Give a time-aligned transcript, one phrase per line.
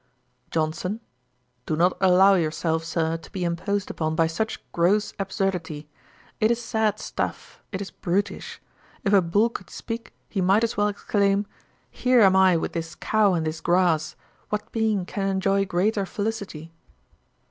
[0.49, 0.99] JOHNSON.
[1.67, 5.87] 'Do not allow yourself, Sir, to be imposed upon by such gross absurdity.
[6.39, 8.59] It is sad stuff; it is brutish.
[9.03, 11.45] If a bull could speak, he might as well exclaim,
[11.91, 14.15] Here am I with this cow and this grass;
[14.49, 16.73] what being can enjoy greater felicity?'